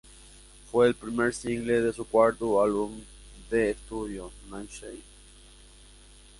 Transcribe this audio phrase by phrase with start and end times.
[0.71, 2.99] Fue el primer single de su cuarto álbum
[3.51, 4.97] de estudio, Night Shades.